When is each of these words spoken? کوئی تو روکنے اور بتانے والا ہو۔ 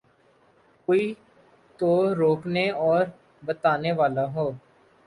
کوئی 0.87 1.13
تو 1.79 1.91
روکنے 2.15 2.69
اور 2.79 3.05
بتانے 3.45 3.91
والا 3.91 4.25
ہو۔ 4.33 4.51